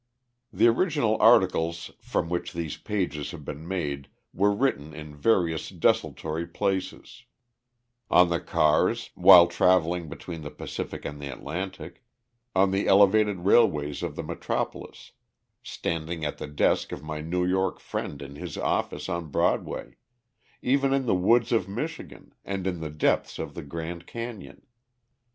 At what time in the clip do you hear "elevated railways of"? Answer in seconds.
12.87-14.15